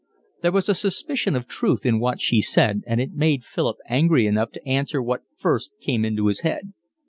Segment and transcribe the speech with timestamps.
[0.41, 4.25] There was a suspicion of truth in what she said, and it made Philip angry
[4.25, 6.73] enough to answer what first came into his head.